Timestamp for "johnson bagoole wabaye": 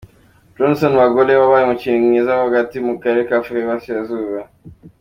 0.55-1.63